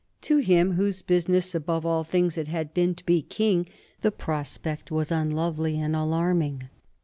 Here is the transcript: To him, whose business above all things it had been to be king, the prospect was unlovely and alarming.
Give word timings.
To 0.21 0.37
him, 0.39 0.71
whose 0.71 1.03
business 1.03 1.53
above 1.53 1.85
all 1.85 2.03
things 2.03 2.35
it 2.35 2.47
had 2.47 2.73
been 2.73 2.95
to 2.95 3.05
be 3.05 3.21
king, 3.21 3.67
the 3.99 4.09
prospect 4.11 4.89
was 4.89 5.11
unlovely 5.11 5.79
and 5.79 5.95
alarming. 5.95 6.69